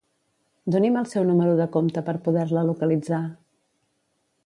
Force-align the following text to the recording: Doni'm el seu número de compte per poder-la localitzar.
Doni'm 0.75 0.97
el 1.01 1.09
seu 1.11 1.27
número 1.27 1.53
de 1.61 1.69
compte 1.77 2.05
per 2.09 2.17
poder-la 2.29 2.67
localitzar. 2.73 3.25